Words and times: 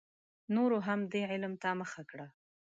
نورو 0.55 0.77
هم 0.87 0.99
دې 1.11 1.21
علم 1.31 1.53
ته 1.61 1.69
مخه 1.81 2.01
کړه. 2.09 2.27